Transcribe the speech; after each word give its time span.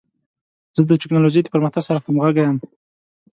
زه 0.75 0.81
د 0.87 0.91
ټکنالوژۍ 1.01 1.41
د 1.43 1.47
پرمختګ 1.53 1.81
سره 1.87 1.99
همغږی 2.05 2.43
یم. 2.47 2.57